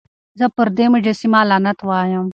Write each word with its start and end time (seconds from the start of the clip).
زه 0.39 0.45
پر 0.55 0.67
دې 0.77 0.85
مجسمه 0.93 1.39
لعنت 1.49 1.79
وايم. 1.87 2.25